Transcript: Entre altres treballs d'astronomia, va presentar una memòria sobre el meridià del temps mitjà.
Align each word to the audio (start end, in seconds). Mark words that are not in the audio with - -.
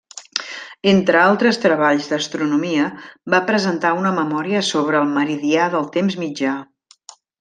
Entre 0.91 1.19
altres 1.23 1.59
treballs 1.65 2.07
d'astronomia, 2.13 2.87
va 3.35 3.43
presentar 3.51 3.91
una 3.99 4.15
memòria 4.17 4.65
sobre 4.71 4.99
el 5.03 5.13
meridià 5.19 5.69
del 5.77 5.87
temps 5.99 6.19
mitjà. 6.25 6.57